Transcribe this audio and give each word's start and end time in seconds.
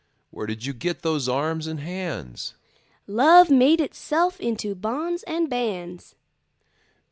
Where 0.31 0.47
did 0.47 0.65
you 0.65 0.73
get 0.73 1.03
those 1.03 1.29
arms 1.29 1.67
and 1.67 1.79
hands? 1.79 2.55
Love 3.05 3.51
made 3.51 3.79
itself 3.79 4.39
into 4.41 4.73
bonds 4.73 5.21
and 5.27 5.47
bands. 5.47 6.15